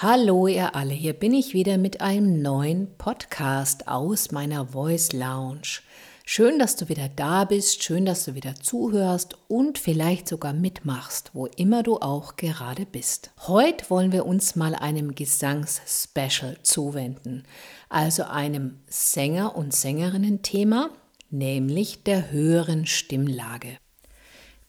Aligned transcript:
Hallo 0.00 0.46
ihr 0.46 0.76
alle, 0.76 0.94
hier 0.94 1.12
bin 1.12 1.34
ich 1.34 1.54
wieder 1.54 1.76
mit 1.76 2.00
einem 2.00 2.40
neuen 2.40 2.86
Podcast 2.98 3.88
aus 3.88 4.30
meiner 4.30 4.68
Voice 4.68 5.12
Lounge. 5.12 5.80
Schön, 6.24 6.60
dass 6.60 6.76
du 6.76 6.88
wieder 6.88 7.08
da 7.08 7.44
bist, 7.44 7.82
schön, 7.82 8.04
dass 8.06 8.24
du 8.24 8.36
wieder 8.36 8.54
zuhörst 8.54 9.36
und 9.48 9.76
vielleicht 9.76 10.28
sogar 10.28 10.52
mitmachst, 10.52 11.32
wo 11.32 11.46
immer 11.46 11.82
du 11.82 11.96
auch 11.96 12.36
gerade 12.36 12.86
bist. 12.86 13.32
Heute 13.48 13.90
wollen 13.90 14.12
wir 14.12 14.24
uns 14.24 14.54
mal 14.54 14.76
einem 14.76 15.16
Gesangs-Special 15.16 16.58
zuwenden, 16.62 17.42
also 17.88 18.22
einem 18.22 18.78
Sänger- 18.86 19.56
und 19.56 19.74
Sängerinnen-Thema, 19.74 20.90
nämlich 21.28 22.04
der 22.04 22.30
höheren 22.30 22.86
Stimmlage. 22.86 23.78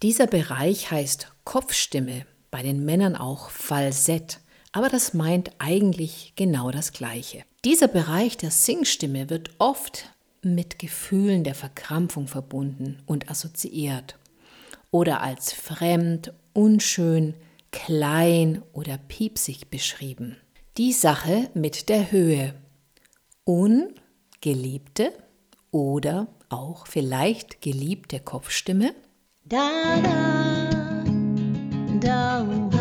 Dieser 0.02 0.26
Bereich 0.26 0.90
heißt 0.90 1.32
Kopfstimme, 1.44 2.26
bei 2.50 2.64
den 2.64 2.84
Männern 2.84 3.16
auch 3.16 3.52
Falsett 3.52 4.40
aber 4.72 4.90
das 4.90 5.14
meint 5.14 5.52
eigentlich 5.60 6.34
genau 6.36 6.72
das 6.72 6.94
Gleiche. 6.94 7.44
Dieser 7.66 7.88
Bereich 7.88 8.38
der 8.38 8.52
Singstimme 8.52 9.30
wird 9.30 9.52
oft 9.58 10.06
mit 10.42 10.80
Gefühlen 10.80 11.44
der 11.44 11.56
Verkrampfung 11.56 12.28
verbunden 12.28 13.02
und 13.06 13.30
assoziiert 13.30 14.18
oder 14.92 15.22
als 15.22 15.54
fremd, 15.54 16.34
unschön, 16.54 17.36
klein 17.72 18.64
oder 18.74 18.98
piepsig 18.98 19.70
beschrieben. 19.70 20.38
Die 20.78 20.94
Sache 20.94 21.50
mit 21.54 21.90
der 21.90 22.12
Höhe. 22.12 22.56
Ungeliebte 23.44 25.12
oder 25.72 26.28
auch 26.50 26.88
vielleicht 26.88 27.62
geliebte 27.62 28.20
Kopfstimme. 28.20 28.94
Da, 29.46 30.02
da, 30.02 31.04
da, 32.00 32.79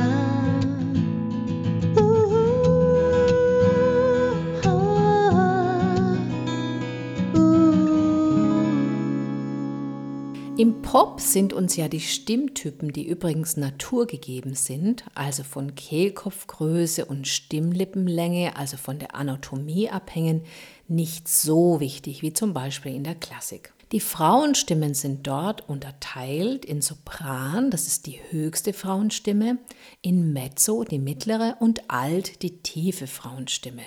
Im 10.59 10.83
Pop 10.83 11.21
sind 11.21 11.53
uns 11.53 11.77
ja 11.77 11.87
die 11.87 12.01
Stimmtypen, 12.01 12.93
die 12.93 13.07
übrigens 13.07 13.57
naturgegeben 13.57 14.57
sind, 14.57 15.05
also 15.15 15.45
von 15.45 15.77
Kehlkopfgröße 15.77 17.05
und 17.05 17.29
Stimmlippenlänge, 17.29 18.57
also 18.57 18.77
von 18.77 18.99
der 18.99 19.15
Anatomie 19.15 19.89
abhängen, 19.89 20.43
nicht 20.89 21.29
so 21.29 21.79
wichtig 21.79 22.23
wie 22.23 22.33
zum 22.33 22.55
Beispiel 22.55 22.93
in 22.93 23.05
der 23.05 23.15
Klassik. 23.15 23.73
Die 23.93 24.01
Frauenstimmen 24.01 24.95
sind 24.95 25.29
dort 25.29 25.69
unterteilt 25.69 26.65
in 26.65 26.83
Sopran, 26.83 27.71
das 27.71 27.87
ist 27.87 28.07
die 28.07 28.19
höchste 28.31 28.73
Frauenstimme, 28.73 29.59
in 30.03 30.33
Mezzo, 30.33 30.83
die 30.83 30.99
mittlere, 30.99 31.59
und 31.61 31.89
Alt, 31.89 32.43
die 32.43 32.65
tiefe 32.65 33.07
Frauenstimme. 33.07 33.83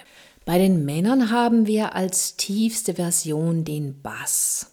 Bei 0.46 0.58
den 0.58 0.86
Männern 0.86 1.32
haben 1.32 1.68
wir 1.68 1.96
als 1.96 2.38
tiefste 2.38 2.94
Version 2.94 3.66
den 3.66 4.02
Bass 4.02 4.71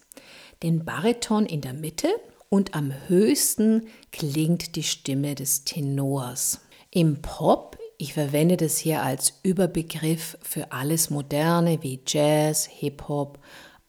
den 0.62 0.84
Bariton 0.84 1.47
in 1.47 1.61
der 1.61 1.75
Mitte 1.75 2.09
und 2.48 2.75
am 2.75 2.92
höchsten 3.09 3.87
klingt 4.11 4.77
die 4.77 4.83
Stimme 4.83 5.34
des 5.34 5.64
Tenors. 5.64 6.61
Im 6.91 7.20
Pop, 7.20 7.78
ich 7.98 8.14
verwende 8.14 8.56
das 8.56 8.79
hier 8.79 9.03
als 9.03 9.34
Überbegriff 9.42 10.39
für 10.42 10.73
alles 10.73 11.11
Moderne 11.11 11.83
wie 11.83 12.01
Jazz, 12.06 12.67
Hip-Hop, 12.67 13.39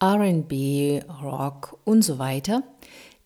RB, 0.03 1.03
Rock 1.21 1.79
und 1.85 2.01
so 2.01 2.19
weiter, 2.19 2.63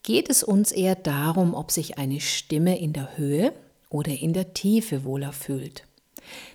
geht 0.02 0.28
es 0.30 0.42
uns 0.42 0.70
eher 0.70 0.94
darum, 0.94 1.54
ob 1.54 1.70
sich 1.70 1.98
eine 1.98 2.20
Stimme 2.20 2.78
in 2.78 2.92
der 2.92 3.16
Höhe 3.16 3.52
oder 3.88 4.12
in 4.12 4.32
der 4.32 4.54
Tiefe 4.54 5.04
wohler 5.04 5.32
fühlt. 5.32 5.86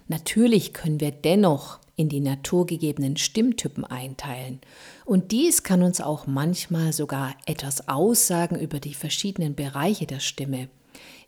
Natürlich 0.08 0.74
können 0.74 1.00
wir 1.00 1.12
dennoch 1.12 1.80
in 2.00 2.08
die 2.08 2.22
naturgegebenen 2.22 3.18
Stimmtypen 3.18 3.84
einteilen. 3.84 4.62
Und 5.04 5.34
dies 5.34 5.64
kann 5.64 5.84
uns 5.84 6.00
auch 6.00 6.28
manchmal 6.28 6.94
sogar 6.94 7.36
etwas 7.46 7.90
aussagen 7.90 8.58
über 8.58 8.80
die 8.80 8.94
verschiedenen 8.94 9.54
Bereiche 9.54 10.06
der 10.06 10.22
Stimme, 10.22 10.70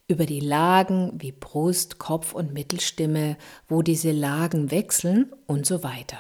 über 0.08 0.26
die 0.26 0.40
Lagen 0.40 1.12
wie 1.18 1.34
Brust, 1.34 2.00
Kopf 2.00 2.34
und 2.34 2.54
Mittelstimme, 2.54 3.36
wo 3.68 3.82
diese 3.82 4.14
Lagen 4.14 4.72
wechseln 4.72 5.34
und 5.46 5.66
so 5.66 5.84
weiter. 5.84 6.20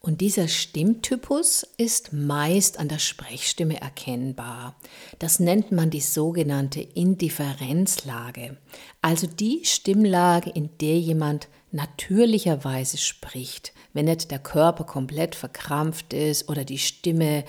Und 0.00 0.22
dieser 0.22 0.48
Stimmtypus 0.48 1.62
ist 1.76 2.14
meist 2.14 2.80
an 2.80 2.88
der 2.88 2.98
Sprechstimme 2.98 3.78
erkennbar. 3.78 4.74
Das 5.18 5.38
nennt 5.38 5.70
man 5.70 5.90
die 5.90 6.00
sogenannte 6.00 6.80
Indifferenzlage, 6.80 8.56
also 9.02 9.26
die 9.26 9.60
Stimmlage, 9.64 10.48
in 10.48 10.70
der 10.80 10.98
jemand 10.98 11.48
natürlicherweise 11.72 12.98
spricht, 12.98 13.72
wenn 13.92 14.04
nicht 14.04 14.30
der 14.30 14.38
Körper 14.38 14.84
komplett 14.84 15.34
verkrampft 15.34 16.12
ist 16.12 16.48
oder 16.48 16.64
die 16.64 16.78
Stimme 16.78 17.44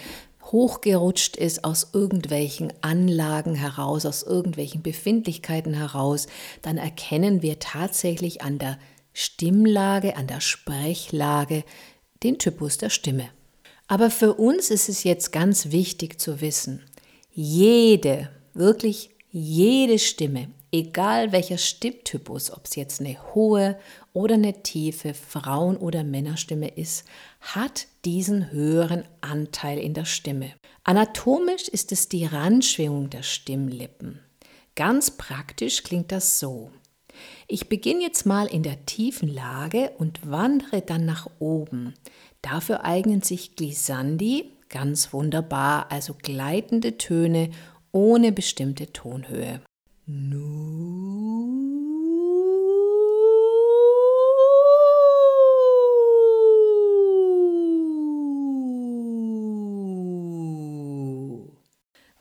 hochgerutscht 0.45 1.35
ist 1.35 1.63
aus 1.63 1.89
irgendwelchen 1.93 2.73
Anlagen 2.81 3.55
heraus, 3.55 4.05
aus 4.05 4.23
irgendwelchen 4.23 4.81
Befindlichkeiten 4.81 5.73
heraus, 5.73 6.27
dann 6.61 6.77
erkennen 6.77 7.41
wir 7.41 7.59
tatsächlich 7.59 8.41
an 8.41 8.59
der 8.59 8.77
Stimmlage, 9.13 10.15
an 10.15 10.27
der 10.27 10.41
Sprechlage 10.41 11.63
den 12.23 12.39
Typus 12.39 12.77
der 12.77 12.89
Stimme. 12.89 13.29
Aber 13.87 14.09
für 14.09 14.33
uns 14.33 14.69
ist 14.69 14.89
es 14.89 15.03
jetzt 15.03 15.31
ganz 15.31 15.71
wichtig 15.71 16.19
zu 16.19 16.41
wissen, 16.41 16.83
jede, 17.31 18.29
wirklich 18.53 19.09
jede 19.31 19.97
Stimme 19.99 20.49
egal 20.73 21.31
welcher 21.31 21.57
Stimmtypus, 21.59 22.51
ob 22.51 22.65
es 22.65 22.75
jetzt 22.75 22.99
eine 22.99 23.15
hohe 23.33 23.77
oder 24.13 24.35
eine 24.35 24.63
tiefe 24.63 25.13
Frauen- 25.13 25.77
oder 25.77 26.03
Männerstimme 26.03 26.69
ist, 26.69 27.05
hat 27.41 27.87
diesen 28.05 28.51
höheren 28.51 29.03
Anteil 29.21 29.79
in 29.79 29.93
der 29.93 30.05
Stimme. 30.05 30.51
Anatomisch 30.83 31.67
ist 31.67 31.91
es 31.91 32.09
die 32.09 32.25
Randschwingung 32.25 33.09
der 33.09 33.23
Stimmlippen. 33.23 34.19
Ganz 34.75 35.11
praktisch 35.11 35.83
klingt 35.83 36.11
das 36.11 36.39
so. 36.39 36.71
Ich 37.47 37.69
beginne 37.69 38.01
jetzt 38.01 38.25
mal 38.25 38.47
in 38.47 38.63
der 38.63 38.85
tiefen 38.85 39.27
Lage 39.27 39.91
und 39.97 40.29
wandere 40.29 40.81
dann 40.81 41.05
nach 41.05 41.27
oben. 41.39 41.93
Dafür 42.41 42.83
eignen 42.83 43.21
sich 43.21 43.55
Glissandi 43.55 44.51
ganz 44.69 45.13
wunderbar, 45.13 45.91
also 45.91 46.15
gleitende 46.15 46.97
Töne 46.97 47.51
ohne 47.91 48.31
bestimmte 48.31 48.91
Tonhöhe. 48.91 49.61
Nu. 50.07 51.52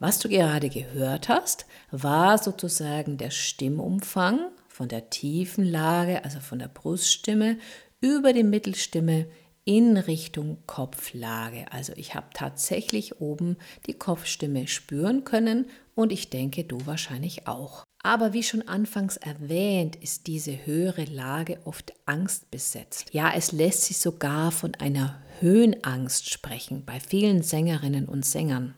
Was 0.02 0.18
du 0.18 0.28
gerade 0.28 0.68
gehört 0.68 1.28
hast, 1.28 1.64
war 1.92 2.36
sozusagen 2.36 3.18
der 3.18 3.30
Stimmumfang 3.30 4.50
von 4.66 4.88
der 4.88 5.10
tiefen 5.10 5.64
Lage, 5.64 6.24
also 6.24 6.40
von 6.40 6.58
der 6.58 6.66
Bruststimme, 6.66 7.56
über 8.00 8.32
die 8.32 8.42
Mittelstimme 8.42 9.28
in 9.64 9.96
Richtung 9.96 10.58
Kopflage. 10.66 11.66
Also 11.70 11.92
ich 11.94 12.16
habe 12.16 12.26
tatsächlich 12.34 13.20
oben 13.20 13.58
die 13.86 13.94
Kopfstimme 13.94 14.66
spüren 14.66 15.22
können 15.22 15.66
und 15.94 16.10
ich 16.10 16.30
denke, 16.30 16.64
du 16.64 16.84
wahrscheinlich 16.84 17.46
auch. 17.46 17.84
Aber 18.02 18.32
wie 18.32 18.42
schon 18.42 18.66
anfangs 18.66 19.16
erwähnt, 19.18 19.94
ist 19.94 20.26
diese 20.26 20.66
höhere 20.66 21.04
Lage 21.04 21.60
oft 21.64 21.92
angstbesetzt. 22.06 23.10
Ja, 23.12 23.32
es 23.36 23.52
lässt 23.52 23.84
sich 23.84 23.98
sogar 23.98 24.50
von 24.50 24.74
einer 24.74 25.22
Höhenangst 25.38 26.28
sprechen 26.28 26.84
bei 26.84 26.98
vielen 26.98 27.44
Sängerinnen 27.44 28.08
und 28.08 28.26
Sängern. 28.26 28.74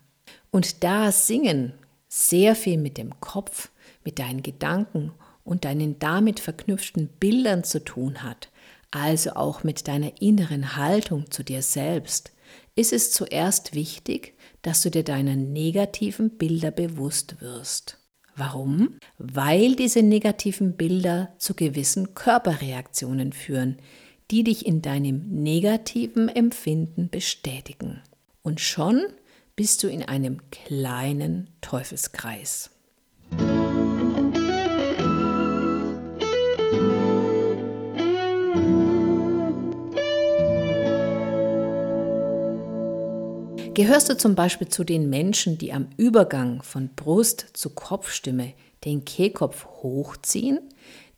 Und 0.54 0.84
da 0.84 1.10
Singen 1.10 1.72
sehr 2.06 2.54
viel 2.54 2.78
mit 2.78 2.96
dem 2.96 3.18
Kopf, 3.18 3.70
mit 4.04 4.20
deinen 4.20 4.44
Gedanken 4.44 5.10
und 5.42 5.64
deinen 5.64 5.98
damit 5.98 6.38
verknüpften 6.38 7.08
Bildern 7.08 7.64
zu 7.64 7.82
tun 7.84 8.22
hat, 8.22 8.50
also 8.92 9.32
auch 9.32 9.64
mit 9.64 9.88
deiner 9.88 10.12
inneren 10.22 10.76
Haltung 10.76 11.28
zu 11.28 11.42
dir 11.42 11.60
selbst, 11.60 12.30
ist 12.76 12.92
es 12.92 13.10
zuerst 13.10 13.74
wichtig, 13.74 14.34
dass 14.62 14.80
du 14.82 14.92
dir 14.92 15.02
deiner 15.02 15.34
negativen 15.34 16.30
Bilder 16.30 16.70
bewusst 16.70 17.40
wirst. 17.40 17.98
Warum? 18.36 19.00
Weil 19.18 19.74
diese 19.74 20.04
negativen 20.04 20.76
Bilder 20.76 21.34
zu 21.38 21.54
gewissen 21.54 22.14
Körperreaktionen 22.14 23.32
führen, 23.32 23.78
die 24.30 24.44
dich 24.44 24.66
in 24.66 24.82
deinem 24.82 25.26
negativen 25.42 26.28
Empfinden 26.28 27.10
bestätigen. 27.10 28.02
Und 28.42 28.60
schon 28.60 29.02
bist 29.56 29.82
du 29.82 29.88
in 29.88 30.02
einem 30.02 30.50
kleinen 30.50 31.50
Teufelskreis. 31.60 32.70
Gehörst 43.74 44.08
du 44.08 44.16
zum 44.16 44.36
Beispiel 44.36 44.68
zu 44.68 44.84
den 44.84 45.10
Menschen, 45.10 45.58
die 45.58 45.72
am 45.72 45.88
Übergang 45.96 46.62
von 46.62 46.90
Brust 46.94 47.46
zu 47.54 47.70
Kopfstimme 47.70 48.54
den 48.84 49.04
Kehlkopf 49.04 49.66
hochziehen, 49.66 50.60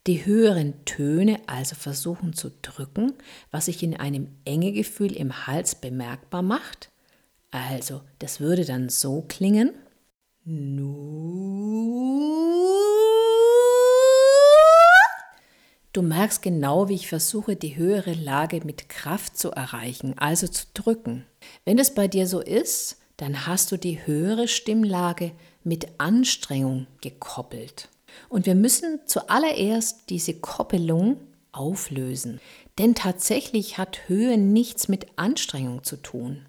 Die 0.07 0.25
höheren 0.25 0.85
Töne 0.85 1.41
also 1.47 1.75
versuchen 1.75 2.31
zu 2.31 2.49
drücken, 2.61 3.11
was 3.51 3.65
sich 3.65 3.83
in 3.83 3.93
einem 3.93 4.29
Engegefühl 4.45 5.11
im 5.11 5.45
Hals 5.47 5.75
bemerkbar 5.75 6.41
macht. 6.41 6.89
Also, 7.51 8.01
das 8.19 8.39
würde 8.39 8.65
dann 8.65 8.89
so 8.89 9.23
klingen. 9.27 9.71
Du 15.93 16.01
merkst 16.01 16.41
genau, 16.41 16.89
wie 16.89 16.95
ich 16.95 17.07
versuche, 17.07 17.55
die 17.55 17.75
höhere 17.75 18.13
Lage 18.13 18.61
mit 18.63 18.87
Kraft 18.87 19.37
zu 19.37 19.51
erreichen, 19.51 20.17
also 20.17 20.47
zu 20.47 20.65
drücken. 20.73 21.25
Wenn 21.65 21.79
es 21.79 21.93
bei 21.95 22.07
dir 22.07 22.27
so 22.27 22.39
ist, 22.39 22.97
dann 23.17 23.47
hast 23.47 23.71
du 23.71 23.77
die 23.77 24.05
höhere 24.05 24.47
Stimmlage 24.47 25.31
mit 25.63 25.87
Anstrengung 25.97 26.85
gekoppelt. 27.01 27.89
Und 28.29 28.45
wir 28.45 28.55
müssen 28.55 28.99
zuallererst 29.05 30.09
diese 30.09 30.35
Koppelung 30.35 31.17
auflösen. 31.51 32.39
Denn 32.77 32.93
tatsächlich 32.93 33.77
hat 33.77 34.07
Höhe 34.07 34.37
nichts 34.37 34.87
mit 34.87 35.07
Anstrengung 35.15 35.83
zu 35.83 35.97
tun. 35.97 36.45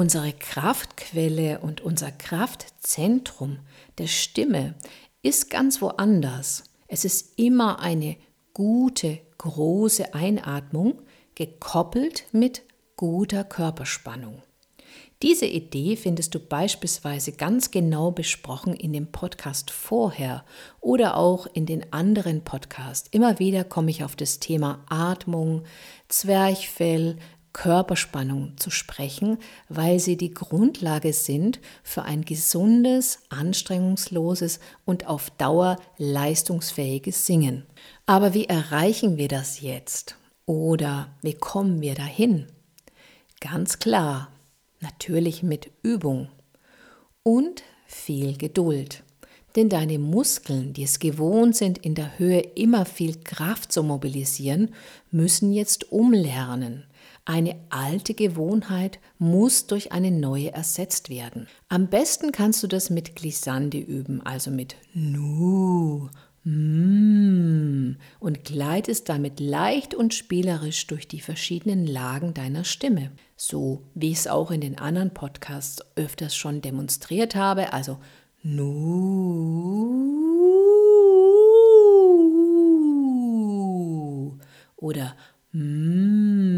Unsere 0.00 0.32
Kraftquelle 0.32 1.58
und 1.58 1.82
unser 1.82 2.10
Kraftzentrum 2.10 3.58
der 3.98 4.06
Stimme 4.06 4.74
ist 5.20 5.50
ganz 5.50 5.82
woanders. 5.82 6.64
Es 6.88 7.04
ist 7.04 7.38
immer 7.38 7.80
eine 7.80 8.16
gute, 8.54 9.18
große 9.36 10.14
Einatmung 10.14 11.02
gekoppelt 11.34 12.24
mit 12.32 12.62
guter 12.96 13.44
Körperspannung. 13.44 14.40
Diese 15.22 15.44
Idee 15.44 15.96
findest 15.96 16.34
du 16.34 16.38
beispielsweise 16.40 17.32
ganz 17.32 17.70
genau 17.70 18.10
besprochen 18.10 18.72
in 18.72 18.94
dem 18.94 19.12
Podcast 19.12 19.70
vorher 19.70 20.46
oder 20.80 21.18
auch 21.18 21.46
in 21.52 21.66
den 21.66 21.92
anderen 21.92 22.42
Podcasts. 22.42 23.06
Immer 23.12 23.38
wieder 23.38 23.64
komme 23.64 23.90
ich 23.90 24.02
auf 24.02 24.16
das 24.16 24.40
Thema 24.40 24.82
Atmung, 24.88 25.64
Zwerchfell, 26.08 27.18
Körperspannung 27.52 28.56
zu 28.56 28.70
sprechen, 28.70 29.38
weil 29.68 29.98
sie 29.98 30.16
die 30.16 30.32
Grundlage 30.32 31.12
sind 31.12 31.60
für 31.82 32.02
ein 32.02 32.24
gesundes, 32.24 33.20
anstrengungsloses 33.28 34.60
und 34.84 35.06
auf 35.06 35.30
Dauer 35.30 35.76
leistungsfähiges 35.98 37.26
Singen. 37.26 37.66
Aber 38.06 38.34
wie 38.34 38.46
erreichen 38.46 39.16
wir 39.16 39.28
das 39.28 39.60
jetzt? 39.60 40.16
Oder 40.46 41.08
wie 41.22 41.34
kommen 41.34 41.80
wir 41.80 41.94
dahin? 41.94 42.46
Ganz 43.40 43.78
klar, 43.78 44.30
natürlich 44.80 45.42
mit 45.42 45.70
Übung 45.82 46.28
und 47.22 47.62
viel 47.86 48.36
Geduld. 48.36 49.02
Denn 49.56 49.68
deine 49.68 49.98
Muskeln, 49.98 50.72
die 50.72 50.84
es 50.84 50.98
gewohnt 50.98 51.56
sind, 51.56 51.78
in 51.78 51.94
der 51.94 52.18
Höhe 52.18 52.40
immer 52.40 52.84
viel 52.84 53.16
Kraft 53.24 53.72
zu 53.72 53.82
mobilisieren, 53.82 54.74
müssen 55.10 55.52
jetzt 55.52 55.90
umlernen. 55.90 56.84
Eine 57.24 57.56
alte 57.68 58.14
Gewohnheit 58.14 58.98
muss 59.18 59.66
durch 59.66 59.92
eine 59.92 60.10
neue 60.10 60.52
ersetzt 60.52 61.10
werden. 61.10 61.46
Am 61.68 61.88
besten 61.88 62.32
kannst 62.32 62.62
du 62.62 62.66
das 62.66 62.90
mit 62.90 63.14
Glissandi 63.16 63.80
üben, 63.80 64.20
also 64.24 64.50
mit 64.50 64.76
Nu, 64.94 66.08
Mm, 66.42 67.96
und 68.18 68.44
gleitest 68.44 69.10
damit 69.10 69.40
leicht 69.40 69.94
und 69.94 70.14
spielerisch 70.14 70.86
durch 70.86 71.06
die 71.06 71.20
verschiedenen 71.20 71.86
Lagen 71.86 72.32
deiner 72.32 72.64
Stimme. 72.64 73.12
So 73.36 73.82
wie 73.94 74.10
ich 74.12 74.20
es 74.20 74.26
auch 74.26 74.50
in 74.50 74.62
den 74.62 74.78
anderen 74.78 75.12
Podcasts 75.12 75.84
öfters 75.96 76.34
schon 76.34 76.62
demonstriert 76.62 77.34
habe, 77.34 77.74
also 77.74 77.98
Nu 78.42 80.00
oder 84.76 85.14
Mm. 85.52 86.50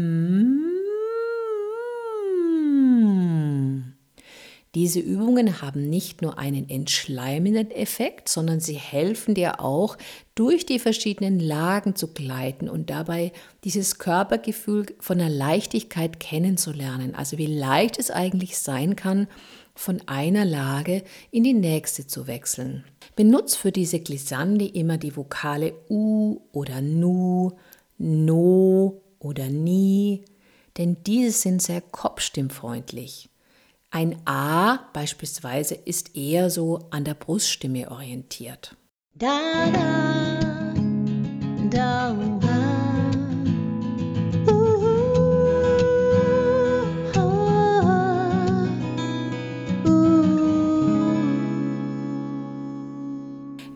Diese 4.75 4.99
Übungen 4.99 5.61
haben 5.61 5.87
nicht 5.87 6.23
nur 6.23 6.39
einen 6.39 6.67
entschleimenden 6.67 7.69
Effekt, 7.69 8.27
sondern 8.27 8.59
sie 8.59 8.75
helfen 8.75 9.35
dir 9.35 9.59
auch, 9.59 9.97
durch 10.35 10.65
die 10.65 10.79
verschiedenen 10.79 11.39
Lagen 11.39 11.95
zu 11.95 12.13
gleiten 12.13 12.67
und 12.67 12.89
dabei 12.89 13.31
dieses 13.63 13.99
Körpergefühl 13.99 14.87
von 14.99 15.19
der 15.19 15.29
Leichtigkeit 15.29 16.19
kennenzulernen. 16.19 17.13
Also 17.13 17.37
wie 17.37 17.45
leicht 17.45 17.99
es 17.99 18.09
eigentlich 18.09 18.57
sein 18.57 18.95
kann, 18.95 19.27
von 19.75 20.01
einer 20.07 20.45
Lage 20.45 21.03
in 21.31 21.43
die 21.43 21.53
nächste 21.53 22.07
zu 22.07 22.27
wechseln. 22.27 22.83
Benutz 23.15 23.55
für 23.55 23.71
diese 23.71 23.99
Glissandi 23.99 24.67
immer 24.67 24.97
die 24.97 25.15
Vokale 25.15 25.73
U 25.89 26.41
oder 26.51 26.81
Nu, 26.81 27.51
No 27.97 29.01
oder 29.19 29.49
Ni, 29.49 30.25
denn 30.77 30.97
diese 31.05 31.31
sind 31.31 31.61
sehr 31.61 31.81
kopfstimmfreundlich. 31.81 33.29
Ein 33.91 34.17
A 34.25 34.79
beispielsweise 34.93 35.75
ist 35.75 36.15
eher 36.15 36.49
so 36.49 36.87
an 36.89 37.03
der 37.03 37.13
Bruststimme 37.13 37.91
orientiert. 37.91 38.75
Da, 39.13 39.39
da, 39.71 40.73
da, 41.69 42.42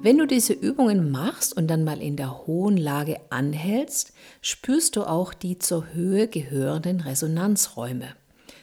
Wenn 0.07 0.19
du 0.19 0.25
diese 0.25 0.54
Übungen 0.54 1.12
machst 1.12 1.57
und 1.57 1.68
dann 1.68 1.83
mal 1.83 2.01
in 2.01 2.15
der 2.15 2.48
hohen 2.48 2.77
Lage 2.77 3.19
anhältst, 3.30 4.13
spürst 4.39 4.95
du 4.95 5.04
auch 5.04 5.33
die 5.33 5.59
zur 5.59 5.94
Höhe 5.94 6.30
gehörenden 6.30 7.01
Resonanzräume. 7.01 8.15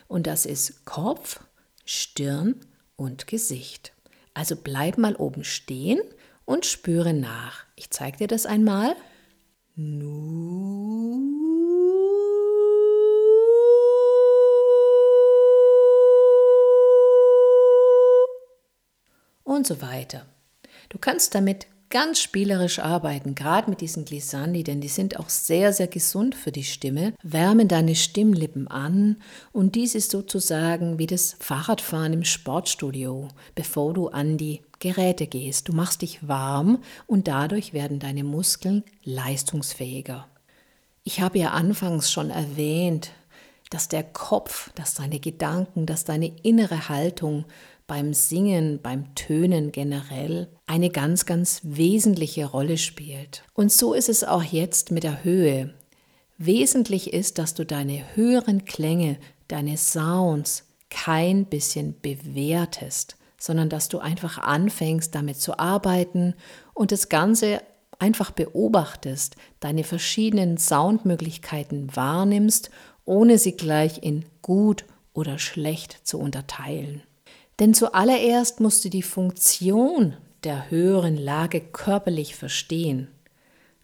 Und 0.09 0.27
das 0.27 0.47
ist 0.47 0.87
Kopf, 0.87 1.41
Stirn 1.85 2.61
und 2.97 3.27
Gesicht. 3.27 3.93
Also 4.33 4.57
bleib 4.57 4.97
mal 4.97 5.17
oben 5.17 5.45
stehen 5.45 6.01
und 6.47 6.65
spüre 6.65 7.13
nach. 7.13 7.67
Ich 7.77 7.91
zeige 7.91 8.17
dir 8.17 8.27
das 8.27 8.47
einmal. 8.47 8.97
Und 19.45 19.67
so 19.67 19.83
weiter. 19.83 20.25
Du 20.89 20.99
kannst 20.99 21.35
damit 21.35 21.67
ganz 21.95 22.19
spielerisch 22.19 22.81
arbeiten, 22.81 23.37
gerade 23.37 23.71
mit 23.71 23.81
diesen 23.81 24.05
Glissandi, 24.05 24.65
denn 24.65 24.81
die 24.81 24.89
sind 24.89 25.21
auch 25.21 25.29
sehr, 25.29 25.73
sehr 25.73 25.87
gesund 25.87 26.35
für 26.35 26.51
die 26.51 26.65
Stimme, 26.65 27.15
wärmen 27.23 27.69
deine 27.69 27.95
Stimmlippen 27.95 28.67
an 28.67 29.19
und 29.53 29.77
dies 29.77 29.95
ist 29.95 30.11
sozusagen 30.11 30.99
wie 30.99 31.07
das 31.07 31.37
Fahrradfahren 31.39 32.13
im 32.13 32.25
Sportstudio, 32.25 33.29
bevor 33.55 33.95
du 33.95 34.09
an 34.09 34.39
die 34.39 34.63
Geräte 34.81 35.29
gehst. 35.29 35.69
Du 35.69 35.73
machst 35.73 36.03
dich 36.03 36.27
warm 36.27 36.83
und 37.07 37.29
dadurch 37.29 37.73
werden 37.73 38.01
deine 38.01 38.25
Muskeln 38.25 38.83
leistungsfähiger. 39.05 40.27
Ich 41.05 41.21
habe 41.21 41.39
ja 41.39 41.51
anfangs 41.51 42.11
schon 42.11 42.31
erwähnt, 42.31 43.13
dass 43.71 43.89
der 43.89 44.03
Kopf, 44.03 44.71
dass 44.75 44.95
deine 44.95 45.21
Gedanken, 45.21 45.87
dass 45.87 46.05
deine 46.05 46.33
innere 46.43 46.89
Haltung 46.89 47.45
beim 47.87 48.15
Singen, 48.15 48.81
beim 48.83 49.15
Tönen 49.15 49.73
generell 49.73 50.49
eine 50.67 50.91
ganz, 50.91 51.27
ganz 51.27 51.61
wesentliche 51.63 52.47
Rolle 52.47 52.79
spielt. 52.79 53.45
Und 53.53 53.71
so 53.73 53.95
ist 53.95 54.09
es 54.09 54.25
auch 54.25 54.43
jetzt 54.43 54.91
mit 54.91 55.05
der 55.05 55.25
Höhe. 55.25 55.75
Wesentlich 56.39 57.13
ist, 57.13 57.39
dass 57.39 57.55
du 57.55 57.65
deine 57.65 58.17
höheren 58.17 58.65
Klänge, 58.65 59.19
deine 59.49 59.77
Sounds 59.77 60.65
kein 60.91 61.45
bisschen 61.47 62.01
bewertest, 62.01 63.17
sondern 63.39 63.69
dass 63.69 63.89
du 63.89 63.99
einfach 63.99 64.39
anfängst, 64.39 65.15
damit 65.15 65.37
zu 65.37 65.59
arbeiten 65.59 66.35
und 66.73 66.93
das 66.93 67.09
Ganze 67.09 67.61
einfach 67.99 68.31
beobachtest, 68.31 69.37
deine 69.61 69.85
verschiedenen 69.85 70.57
Soundmöglichkeiten 70.57 71.95
wahrnimmst, 71.95 72.71
ohne 73.05 73.39
sie 73.39 73.57
gleich 73.57 74.03
in 74.03 74.25
gut 74.43 74.85
oder 75.13 75.39
schlecht 75.39 76.07
zu 76.07 76.19
unterteilen. 76.19 77.03
Denn 77.61 77.75
zuallererst 77.75 78.61
musst 78.61 78.85
du 78.85 78.89
die 78.89 79.03
Funktion 79.03 80.17
der 80.43 80.71
höheren 80.71 81.17
Lage 81.17 81.61
körperlich 81.61 82.35
verstehen, 82.35 83.09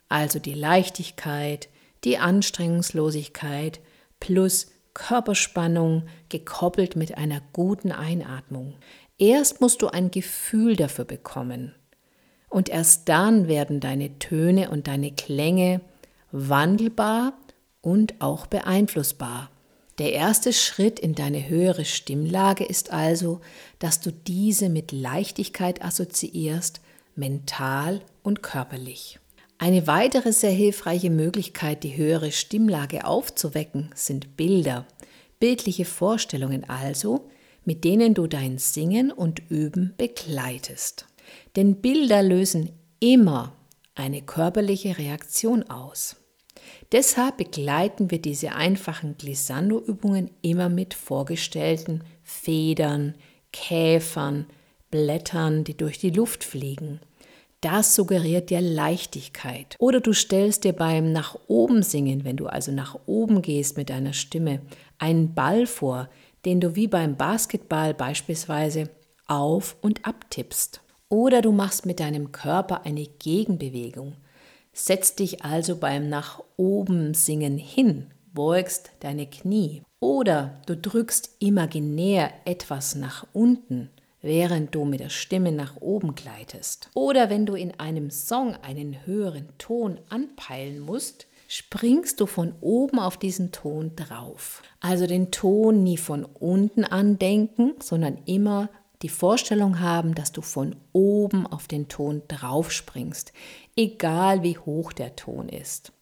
also 0.08 0.38
die 0.38 0.54
Leichtigkeit, 0.54 1.68
die 2.04 2.18
Anstrengungslosigkeit 2.18 3.80
plus 4.18 4.68
Körperspannung 4.92 6.04
gekoppelt 6.28 6.96
mit 6.96 7.16
einer 7.16 7.40
guten 7.52 7.92
Einatmung. 7.92 8.74
Erst 9.18 9.60
musst 9.60 9.82
du 9.82 9.88
ein 9.88 10.10
Gefühl 10.10 10.76
dafür 10.76 11.04
bekommen. 11.04 11.74
Und 12.48 12.68
erst 12.68 13.08
dann 13.08 13.46
werden 13.46 13.80
deine 13.80 14.18
Töne 14.18 14.70
und 14.70 14.88
deine 14.88 15.12
Klänge 15.12 15.80
wandelbar 16.32 17.34
und 17.80 18.20
auch 18.20 18.46
beeinflussbar. 18.46 19.50
Der 19.98 20.12
erste 20.12 20.52
Schritt 20.52 20.98
in 20.98 21.14
deine 21.14 21.48
höhere 21.48 21.84
Stimmlage 21.84 22.64
ist 22.64 22.90
also, 22.92 23.40
dass 23.78 24.00
du 24.00 24.12
diese 24.12 24.68
mit 24.68 24.92
Leichtigkeit 24.92 25.84
assoziierst, 25.84 26.80
mental 27.16 28.00
und 28.22 28.42
körperlich. 28.42 29.18
Eine 29.58 29.86
weitere 29.86 30.32
sehr 30.32 30.52
hilfreiche 30.52 31.10
Möglichkeit, 31.10 31.84
die 31.84 31.96
höhere 31.96 32.32
Stimmlage 32.32 33.04
aufzuwecken, 33.04 33.90
sind 33.94 34.36
Bilder. 34.38 34.86
Bildliche 35.38 35.84
Vorstellungen 35.84 36.66
also, 36.68 37.28
mit 37.66 37.84
denen 37.84 38.14
du 38.14 38.26
dein 38.26 38.56
Singen 38.56 39.12
und 39.12 39.42
Üben 39.50 39.92
begleitest. 39.98 41.06
Denn 41.56 41.82
Bilder 41.82 42.22
lösen 42.22 42.70
immer 43.00 43.54
eine 43.94 44.22
körperliche 44.22 44.96
Reaktion 44.96 45.64
aus. 45.64 46.16
Deshalb 46.92 47.36
begleiten 47.36 48.10
wir 48.10 48.20
diese 48.20 48.52
einfachen 48.52 49.16
Glissando-Übungen 49.16 50.30
immer 50.42 50.68
mit 50.68 50.94
vorgestellten 50.94 52.02
Federn, 52.24 53.14
Käfern, 53.52 54.46
Blättern, 54.90 55.62
die 55.62 55.76
durch 55.76 55.98
die 55.98 56.10
Luft 56.10 56.42
fliegen. 56.42 57.00
Das 57.60 57.94
suggeriert 57.94 58.50
dir 58.50 58.60
Leichtigkeit. 58.60 59.76
Oder 59.78 60.00
du 60.00 60.12
stellst 60.14 60.64
dir 60.64 60.72
beim 60.72 61.12
Nach 61.12 61.36
oben 61.46 61.82
singen, 61.82 62.24
wenn 62.24 62.36
du 62.36 62.46
also 62.46 62.72
nach 62.72 62.98
oben 63.06 63.42
gehst 63.42 63.76
mit 63.76 63.90
deiner 63.90 64.14
Stimme, 64.14 64.60
einen 64.98 65.34
Ball 65.34 65.66
vor, 65.66 66.08
den 66.44 66.60
du 66.60 66.74
wie 66.74 66.88
beim 66.88 67.16
Basketball 67.16 67.94
beispielsweise 67.94 68.88
auf 69.26 69.76
und 69.82 70.06
abtippst. 70.06 70.80
Oder 71.08 71.42
du 71.42 71.52
machst 71.52 71.86
mit 71.86 72.00
deinem 72.00 72.32
Körper 72.32 72.84
eine 72.84 73.04
Gegenbewegung. 73.04 74.14
Setzt 74.72 75.18
dich 75.18 75.44
also 75.44 75.76
beim 75.76 76.08
Nach 76.08 76.42
oben 76.56 77.14
singen 77.14 77.58
hin, 77.58 78.06
beugst 78.32 78.90
deine 79.00 79.26
Knie. 79.26 79.82
Oder 79.98 80.60
du 80.66 80.76
drückst 80.76 81.36
imaginär 81.40 82.32
etwas 82.44 82.94
nach 82.94 83.26
unten, 83.32 83.90
während 84.22 84.74
du 84.74 84.84
mit 84.84 85.00
der 85.00 85.10
Stimme 85.10 85.52
nach 85.52 85.76
oben 85.80 86.14
gleitest. 86.14 86.88
Oder 86.94 87.30
wenn 87.30 87.46
du 87.46 87.54
in 87.54 87.78
einem 87.78 88.10
Song 88.10 88.54
einen 88.62 89.06
höheren 89.06 89.48
Ton 89.58 89.98
anpeilen 90.08 90.80
musst, 90.80 91.26
springst 91.48 92.20
du 92.20 92.26
von 92.26 92.54
oben 92.60 93.00
auf 93.00 93.16
diesen 93.16 93.50
Ton 93.50 93.96
drauf. 93.96 94.62
Also 94.78 95.06
den 95.06 95.32
Ton 95.32 95.82
nie 95.82 95.96
von 95.96 96.24
unten 96.24 96.84
andenken, 96.84 97.74
sondern 97.80 98.18
immer 98.24 98.70
die 99.02 99.08
Vorstellung 99.08 99.80
haben, 99.80 100.14
dass 100.14 100.30
du 100.30 100.42
von 100.42 100.76
oben 100.92 101.46
auf 101.46 101.66
den 101.66 101.88
Ton 101.88 102.22
draufspringst, 102.28 103.32
egal 103.80 104.42
wie 104.42 104.58
hoch 104.58 104.92
der 104.92 105.16
Ton 105.16 105.48
ist. 105.48 105.92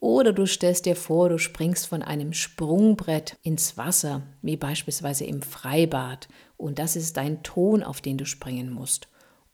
Oder 0.00 0.32
du 0.32 0.46
stellst 0.46 0.86
dir 0.86 0.96
vor, 0.96 1.28
du 1.28 1.38
springst 1.38 1.86
von 1.86 2.02
einem 2.02 2.32
Sprungbrett 2.32 3.36
ins 3.42 3.76
Wasser, 3.76 4.22
wie 4.42 4.56
beispielsweise 4.56 5.24
im 5.24 5.42
Freibad, 5.42 6.28
und 6.56 6.80
das 6.80 6.96
ist 6.96 7.16
dein 7.16 7.44
Ton, 7.44 7.84
auf 7.84 8.00
den 8.00 8.18
du 8.18 8.26
springen 8.26 8.72
musst. 8.72 9.06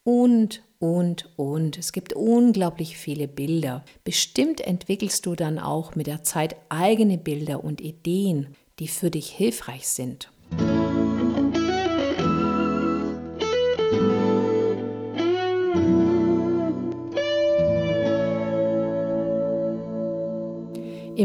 Und, 0.04 0.62
und, 0.78 1.30
und. 1.37 1.76
Es 1.76 1.92
gibt 1.92 2.14
unglaublich 2.14 2.96
viele 2.96 3.28
Bilder. 3.28 3.84
Bestimmt 4.04 4.62
entwickelst 4.62 5.26
du 5.26 5.34
dann 5.34 5.58
auch 5.58 5.94
mit 5.94 6.06
der 6.06 6.22
Zeit 6.22 6.56
eigene 6.70 7.18
Bilder 7.18 7.62
und 7.62 7.82
Ideen, 7.82 8.56
die 8.78 8.88
für 8.88 9.10
dich 9.10 9.28
hilfreich 9.28 9.87
sind. 9.87 10.30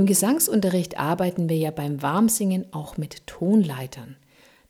Im 0.04 0.08
Gesangsunterricht 0.08 1.00
arbeiten 1.00 1.48
wir 1.48 1.56
ja 1.56 1.72
beim 1.72 2.02
Warmsingen 2.02 2.66
auch 2.74 2.98
mit 2.98 3.26
Tonleitern. 3.26 4.18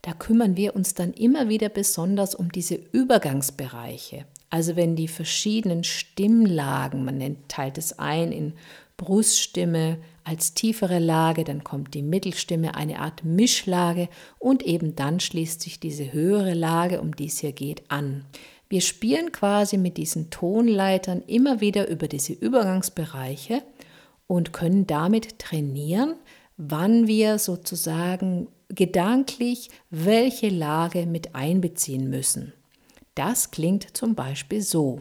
Da 0.04 0.13
kümmern 0.13 0.56
wir 0.58 0.75
uns 0.75 0.94
dann 0.94 1.12
immer 1.12 1.50
wieder 1.50 1.70
besonders 1.70 2.36
um 2.36 2.52
diese 2.52 2.75
Übergangsbereiche. 2.75 4.25
Also 4.52 4.75
wenn 4.75 4.96
die 4.96 5.08
verschiedenen 5.08 5.84
Stimmlagen, 5.84 7.04
man 7.04 7.18
nennt, 7.18 7.50
teilt 7.50 7.80
es 7.80 7.98
ein 7.98 8.32
in 8.32 8.54
Bruststimme 8.96 9.98
als 10.24 10.54
tiefere 10.54 11.00
Lage, 11.00 11.46
dann 11.46 11.63
kommt 11.63 11.96
die 11.96 12.04
Mittelstimme, 12.04 12.75
eine 12.75 13.00
Art 13.00 13.24
Mischlage 13.24 14.10
und 14.38 14.62
eben 14.62 14.96
dann 14.96 15.20
schließt 15.20 15.62
sich 15.62 15.80
diese 15.80 16.13
höhere 16.13 16.54
Lage, 16.54 17.02
um 17.02 17.16
die 17.16 17.25
es 17.25 17.40
hier 17.40 17.54
geht, 17.54 17.82
an. 17.88 18.24
Wir 18.70 18.82
spielen 18.82 19.32
quasi 19.32 19.78
mit 19.78 19.98
diesen 19.98 20.30
Tonleitern 20.30 21.24
immer 21.25 21.60
wieder 21.60 21.88
über 21.88 22.08
diese 22.08 22.34
Übergangsbereiche 22.34 23.63
und 24.27 24.53
können 24.53 24.88
damit 24.88 25.39
trainieren, 25.39 26.15
wann 26.58 27.08
wir 27.08 27.39
sozusagen 27.39 28.48
gedanklich 28.70 29.70
welche 29.89 30.50
Lage 30.50 31.06
mit 31.06 31.36
einbeziehen 31.36 32.10
müssen. 32.10 32.53
Das 33.15 33.51
klingt 33.51 33.96
zum 33.96 34.15
Beispiel 34.15 34.62
so. 34.62 35.00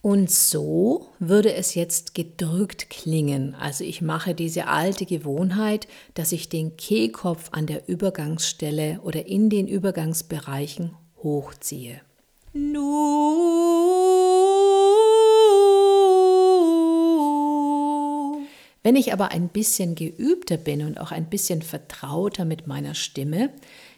Und 0.00 0.30
so 0.30 1.08
würde 1.18 1.54
es 1.54 1.74
jetzt 1.74 2.14
gedrückt 2.14 2.90
klingen. 2.90 3.54
Also 3.54 3.84
ich 3.84 4.02
mache 4.02 4.34
diese 4.34 4.66
alte 4.66 5.06
Gewohnheit, 5.06 5.88
dass 6.12 6.32
ich 6.32 6.50
den 6.50 6.76
Kehlkopf 6.76 7.48
an 7.52 7.66
der 7.66 7.88
Übergangsstelle 7.88 9.00
oder 9.02 9.26
in 9.26 9.48
den 9.48 9.66
Übergangsbereichen 9.66 10.94
hochziehe. 11.24 12.00
Wenn 18.84 18.96
ich 18.96 19.12
aber 19.12 19.32
ein 19.32 19.48
bisschen 19.48 19.94
geübter 19.96 20.58
bin 20.58 20.86
und 20.86 21.00
auch 21.00 21.10
ein 21.10 21.28
bisschen 21.30 21.62
vertrauter 21.62 22.44
mit 22.44 22.66
meiner 22.66 22.94
Stimme, 22.94 23.50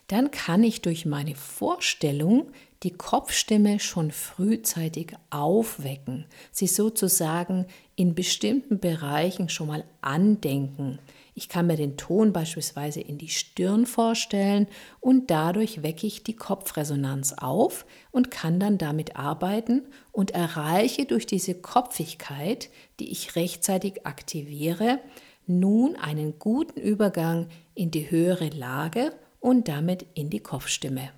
dann 0.07 0.31
kann 0.31 0.63
ich 0.63 0.81
durch 0.81 1.05
meine 1.05 1.35
Vorstellung 1.35 2.47
die 2.83 2.93
Kopfstimme 2.93 3.81
schon 3.81 4.11
frühzeitig 4.11 5.15
aufwecken, 5.31 6.27
sie 6.53 6.67
sozusagen 6.67 7.67
in 7.97 8.15
bestimmten 8.15 8.79
Bereichen 8.79 9.49
schon 9.49 9.69
mal 9.69 9.85
andenken. 10.03 10.99
Ich 11.35 11.49
kann 11.49 11.67
mir 11.67 11.77
den 11.77 11.97
Ton 11.97 12.33
beispielsweise 12.33 13.01
in 13.01 13.19
die 13.19 13.29
Stirn 13.29 13.85
vorstellen 13.85 14.69
und 15.01 15.31
dadurch 15.31 15.83
wecke 15.83 16.07
ich 16.07 16.23
die 16.23 16.37
Kopfresonanz 16.37 17.35
auf 17.35 17.85
und 18.11 18.31
kann 18.31 18.59
dann 18.59 18.79
damit 18.79 19.17
arbeiten 19.17 19.83
und 20.13 20.31
erreiche 20.31 21.05
durch 21.05 21.27
diese 21.27 21.55
Kopfigkeit, 21.55 22.71
die 23.01 23.11
ich 23.11 23.37
rechtzeitig 23.37 24.07
aktiviere, 24.07 24.99
nun 25.47 25.97
einen 25.97 26.39
guten 26.39 26.81
Übergang 26.81 27.49
in 27.75 27.91
die 27.91 28.11
höhere 28.11 28.49
Lage 28.49 29.13
und 29.41 29.69
damit 29.69 30.07
in 30.15 30.31
die 30.31 30.41
Kopfstimme. 30.41 31.11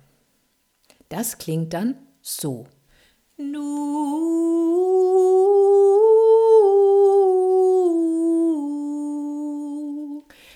Das 1.09 1.39
klingt 1.39 1.73
dann 1.73 1.95
so. 2.21 2.67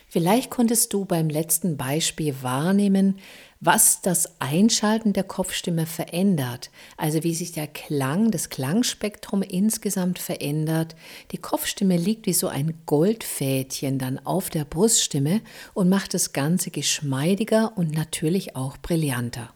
Vielleicht 0.08 0.52
konntest 0.52 0.94
du 0.94 1.06
beim 1.06 1.28
letzten 1.28 1.76
Beispiel 1.76 2.36
wahrnehmen, 2.44 3.18
was 3.62 4.02
das 4.02 4.40
Einschalten 4.40 5.14
der 5.14 5.24
Kopfstimme 5.24 5.88
verändert, 5.88 6.70
also 6.98 7.24
wie 7.24 7.34
sich 7.34 7.52
der 7.54 7.66
Klang, 7.66 8.30
das 8.30 8.50
Klangspektrum 8.50 9.42
insgesamt 9.42 10.20
verändert. 10.20 10.96
Die 11.32 11.40
Kopfstimme 11.40 11.98
liegt 11.98 12.28
wie 12.28 12.34
so 12.34 12.48
ein 12.48 12.76
Goldfädchen 12.86 13.98
dann 13.98 14.20
auf 14.24 14.52
der 14.52 14.66
Bruststimme 14.66 15.42
und 15.74 15.90
macht 15.90 16.14
das 16.14 16.32
Ganze 16.32 16.70
geschmeidiger 16.70 17.76
und 17.76 17.92
natürlich 17.92 18.56
auch 18.56 18.78
brillanter. 18.78 19.52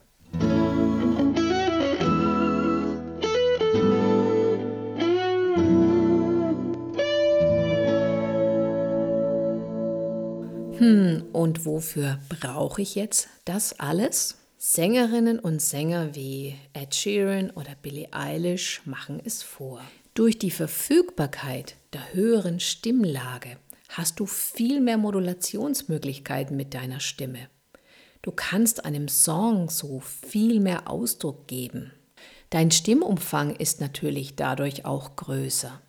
Hm, 10.88 11.26
und 11.34 11.66
wofür 11.66 12.18
brauche 12.30 12.80
ich 12.80 12.94
jetzt 12.94 13.28
das 13.44 13.78
alles? 13.78 14.38
Sängerinnen 14.56 15.38
und 15.38 15.60
Sänger 15.60 16.14
wie 16.14 16.56
Ed 16.72 16.94
Sheeran 16.94 17.50
oder 17.50 17.74
Billie 17.82 18.08
Eilish 18.10 18.80
machen 18.86 19.20
es 19.22 19.42
vor. 19.42 19.82
Durch 20.14 20.38
die 20.38 20.50
Verfügbarkeit 20.50 21.76
der 21.92 22.14
höheren 22.14 22.58
Stimmlage 22.58 23.58
hast 23.90 24.18
du 24.18 24.24
viel 24.24 24.80
mehr 24.80 24.96
Modulationsmöglichkeiten 24.96 26.56
mit 26.56 26.72
deiner 26.72 27.00
Stimme. 27.00 27.50
Du 28.22 28.32
kannst 28.32 28.86
einem 28.86 29.08
Song 29.08 29.68
so 29.68 30.00
viel 30.00 30.58
mehr 30.58 30.90
Ausdruck 30.90 31.48
geben. 31.48 31.92
Dein 32.48 32.70
Stimmumfang 32.70 33.54
ist 33.54 33.82
natürlich 33.82 34.36
dadurch 34.36 34.86
auch 34.86 35.16
größer 35.16 35.82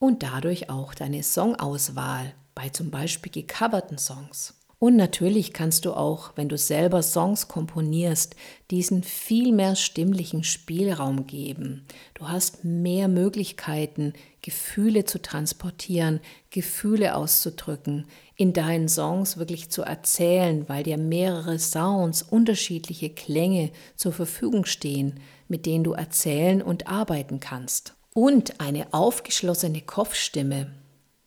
und 0.00 0.24
dadurch 0.24 0.70
auch 0.70 0.92
deine 0.92 1.22
Songauswahl 1.22 2.34
bei 2.54 2.68
zum 2.68 2.90
Beispiel 2.90 3.32
gecoverten 3.32 3.98
Songs. 3.98 4.54
Und 4.84 4.96
natürlich 4.96 5.54
kannst 5.54 5.86
du 5.86 5.94
auch, 5.94 6.32
wenn 6.36 6.50
du 6.50 6.58
selber 6.58 7.02
Songs 7.02 7.48
komponierst, 7.48 8.36
diesen 8.70 9.02
viel 9.02 9.52
mehr 9.52 9.76
stimmlichen 9.76 10.44
Spielraum 10.44 11.26
geben. 11.26 11.86
Du 12.12 12.28
hast 12.28 12.64
mehr 12.64 13.08
Möglichkeiten, 13.08 14.12
Gefühle 14.42 15.06
zu 15.06 15.22
transportieren, 15.22 16.20
Gefühle 16.50 17.14
auszudrücken, 17.14 18.06
in 18.36 18.52
deinen 18.52 18.88
Songs 18.90 19.38
wirklich 19.38 19.70
zu 19.70 19.80
erzählen, 19.80 20.68
weil 20.68 20.82
dir 20.82 20.98
mehrere 20.98 21.58
Sounds, 21.58 22.22
unterschiedliche 22.22 23.08
Klänge 23.08 23.70
zur 23.96 24.12
Verfügung 24.12 24.66
stehen, 24.66 25.18
mit 25.48 25.64
denen 25.64 25.84
du 25.84 25.92
erzählen 25.92 26.60
und 26.60 26.88
arbeiten 26.88 27.40
kannst. 27.40 27.94
Und 28.12 28.60
eine 28.60 28.92
aufgeschlossene 28.92 29.80
Kopfstimme, 29.80 30.72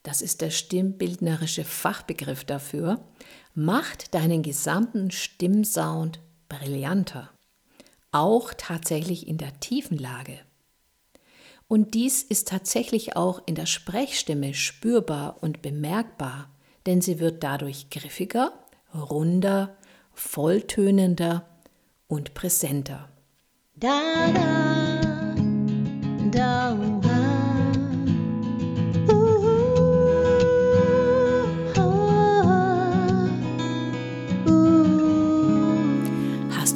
das 0.08 0.22
ist 0.22 0.40
der 0.40 0.52
stimmbildnerische 0.52 1.66
Fachbegriff 1.66 2.46
dafür, 2.46 3.04
macht 3.54 4.14
deinen 4.14 4.42
gesamten 4.42 5.12
Stimmsound 5.12 6.22
brillanter. 6.48 7.30
Auch 8.14 8.54
tatsächlich 8.58 9.28
in 9.28 9.38
der 9.38 9.60
tiefen 9.60 9.98
Lage. 9.98 10.40
Und 11.68 11.94
dies 11.94 12.24
ist 12.24 12.48
tatsächlich 12.48 13.18
auch 13.18 13.42
in 13.46 13.56
der 13.56 13.66
Sprechstimme 13.66 14.54
spürbar 14.54 15.40
und 15.42 15.62
bemerkbar, 15.62 16.50
denn 16.86 17.02
sie 17.02 17.20
wird 17.20 17.44
dadurch 17.44 17.90
griffiger, 17.90 18.54
runder, 18.96 19.76
volltönender 20.14 21.46
und 22.08 22.34
präsenter. 22.34 23.10
Da, 23.76 24.32
da, 24.32 25.36
da, 26.32 27.37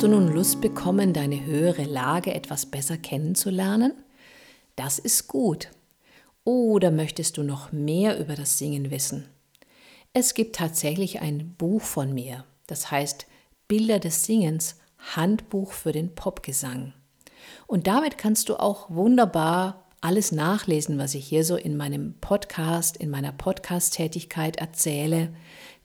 Hast 0.01 0.12
du 0.12 0.17
nun 0.17 0.34
Lust 0.34 0.62
bekommen, 0.62 1.13
deine 1.13 1.46
höhere 1.46 1.84
Lage 1.84 2.34
etwas 2.34 2.65
besser 2.65 2.98
kennenzulernen? 2.98 3.93
Das 4.75 4.98
ist 4.98 5.27
gut. 5.27 5.70
Oder 6.43 6.89
möchtest 6.89 7.38
du 7.38 7.43
noch 7.43 7.72
mehr 7.72 8.20
über 8.20 8.34
das 8.34 8.58
Singen 8.58 8.89
wissen? 8.89 9.27
Es 10.12 10.34
gibt 10.34 10.55
tatsächlich 10.55 11.22
ein 11.22 11.53
Buch 11.55 11.84
von 11.84 12.15
mir, 12.15 12.46
das 12.65 12.89
heißt 12.89 13.27
Bilder 13.67 14.00
des 14.00 14.25
Singens, 14.25 14.77
Handbuch 15.15 15.72
für 15.72 15.91
den 15.91 16.15
Popgesang. 16.15 16.93
Und 17.67 17.86
damit 17.86 18.17
kannst 18.17 18.50
du 18.50 18.55
auch 18.55 18.89
wunderbar 18.89 19.86
alles 20.01 20.31
nachlesen, 20.31 20.98
was 20.98 21.13
ich 21.13 21.27
hier 21.27 21.46
so 21.46 21.55
in 21.58 21.77
meinem 21.77 22.15
Podcast, 22.22 22.98
in 22.98 23.12
meiner 23.12 23.34
Podcast-Tätigkeit 23.34 24.55
erzähle 24.55 25.31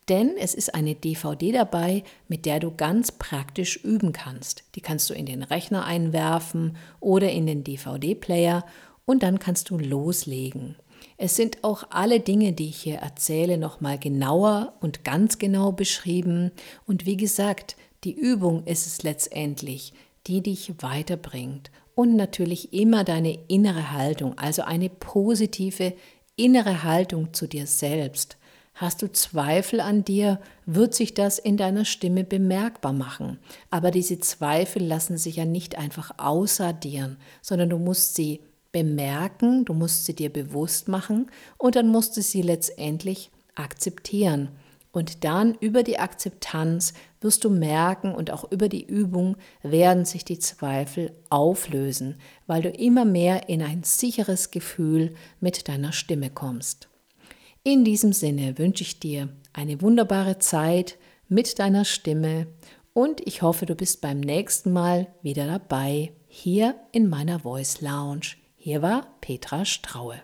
denn 0.08 0.36
es 0.38 0.54
ist 0.54 0.74
eine 0.74 0.94
DVD 0.94 1.52
dabei, 1.52 2.04
mit 2.28 2.46
der 2.46 2.60
du 2.60 2.70
ganz 2.70 3.12
praktisch 3.12 3.76
üben 3.76 4.12
kannst. 4.12 4.64
Die 4.74 4.80
kannst 4.80 5.10
du 5.10 5.14
in 5.14 5.26
den 5.26 5.42
Rechner 5.42 5.84
einwerfen 5.84 6.76
oder 7.00 7.30
in 7.30 7.46
den 7.46 7.64
DVD-Player 7.64 8.64
und 9.04 9.22
dann 9.22 9.38
kannst 9.38 9.70
du 9.70 9.78
loslegen. 9.78 10.76
Es 11.18 11.34
sind 11.34 11.64
auch 11.64 11.84
alle 11.90 12.20
Dinge, 12.20 12.52
die 12.52 12.68
ich 12.68 12.76
hier 12.76 12.96
erzähle, 12.96 13.58
nochmal 13.58 13.98
genauer 13.98 14.74
und 14.80 15.04
ganz 15.04 15.38
genau 15.38 15.72
beschrieben. 15.72 16.52
Und 16.86 17.06
wie 17.06 17.16
gesagt, 17.16 17.76
die 18.04 18.12
Übung 18.12 18.64
ist 18.64 18.86
es 18.86 19.02
letztendlich, 19.02 19.94
die 20.26 20.42
dich 20.42 20.74
weiterbringt. 20.82 21.70
Und 21.94 22.16
natürlich 22.16 22.74
immer 22.74 23.04
deine 23.04 23.38
innere 23.48 23.92
Haltung, 23.92 24.36
also 24.36 24.62
eine 24.62 24.90
positive 24.90 25.94
innere 26.36 26.82
Haltung 26.82 27.32
zu 27.32 27.46
dir 27.46 27.66
selbst. 27.66 28.36
Hast 28.78 29.00
du 29.00 29.10
Zweifel 29.10 29.80
an 29.80 30.04
dir, 30.04 30.38
wird 30.66 30.94
sich 30.94 31.14
das 31.14 31.38
in 31.38 31.56
deiner 31.56 31.86
Stimme 31.86 32.24
bemerkbar 32.24 32.92
machen. 32.92 33.38
Aber 33.70 33.90
diese 33.90 34.20
Zweifel 34.20 34.82
lassen 34.84 35.16
sich 35.16 35.36
ja 35.36 35.46
nicht 35.46 35.78
einfach 35.78 36.10
ausadieren, 36.18 37.16
sondern 37.40 37.70
du 37.70 37.78
musst 37.78 38.16
sie 38.16 38.42
bemerken, 38.72 39.64
du 39.64 39.72
musst 39.72 40.04
sie 40.04 40.14
dir 40.14 40.30
bewusst 40.30 40.88
machen 40.88 41.30
und 41.56 41.74
dann 41.74 41.88
musst 41.88 42.18
du 42.18 42.20
sie 42.20 42.42
letztendlich 42.42 43.30
akzeptieren. 43.54 44.50
Und 44.92 45.24
dann 45.24 45.54
über 45.54 45.82
die 45.82 45.98
Akzeptanz 45.98 46.92
wirst 47.22 47.44
du 47.44 47.48
merken 47.48 48.14
und 48.14 48.30
auch 48.30 48.52
über 48.52 48.68
die 48.68 48.84
Übung 48.84 49.38
werden 49.62 50.04
sich 50.04 50.26
die 50.26 50.38
Zweifel 50.38 51.12
auflösen, 51.30 52.16
weil 52.46 52.60
du 52.60 52.68
immer 52.68 53.06
mehr 53.06 53.48
in 53.48 53.62
ein 53.62 53.84
sicheres 53.84 54.50
Gefühl 54.50 55.14
mit 55.40 55.66
deiner 55.66 55.92
Stimme 55.92 56.28
kommst. 56.28 56.90
In 57.66 57.84
diesem 57.84 58.12
Sinne 58.12 58.58
wünsche 58.58 58.84
ich 58.84 59.00
dir 59.00 59.28
eine 59.52 59.82
wunderbare 59.82 60.38
Zeit 60.38 60.98
mit 61.26 61.58
deiner 61.58 61.84
Stimme 61.84 62.46
und 62.92 63.20
ich 63.26 63.42
hoffe, 63.42 63.66
du 63.66 63.74
bist 63.74 64.00
beim 64.00 64.20
nächsten 64.20 64.72
Mal 64.72 65.08
wieder 65.20 65.48
dabei 65.48 66.12
hier 66.28 66.76
in 66.92 67.08
meiner 67.08 67.40
Voice 67.40 67.80
Lounge. 67.80 68.36
Hier 68.56 68.82
war 68.82 69.08
Petra 69.20 69.64
Straue. 69.64 70.22